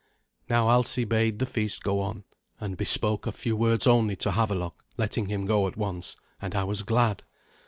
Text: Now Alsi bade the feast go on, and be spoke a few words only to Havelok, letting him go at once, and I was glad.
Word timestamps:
Now 0.49 0.65
Alsi 0.69 1.03
bade 1.07 1.37
the 1.37 1.45
feast 1.45 1.83
go 1.83 1.99
on, 1.99 2.23
and 2.59 2.75
be 2.75 2.85
spoke 2.85 3.27
a 3.27 3.31
few 3.31 3.55
words 3.55 3.85
only 3.85 4.15
to 4.15 4.31
Havelok, 4.31 4.83
letting 4.97 5.27
him 5.27 5.45
go 5.45 5.67
at 5.67 5.77
once, 5.77 6.15
and 6.41 6.55
I 6.55 6.63
was 6.63 6.81
glad. 6.81 7.21